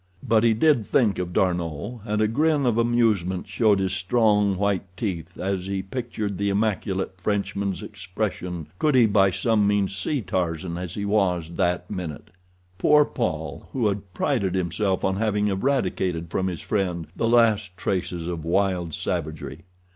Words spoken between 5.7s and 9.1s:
pictured the immaculate Frenchman's expression could he